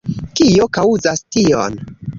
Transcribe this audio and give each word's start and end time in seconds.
Kio 0.39 0.69
kaŭzas 0.79 1.25
tion? 1.37 1.83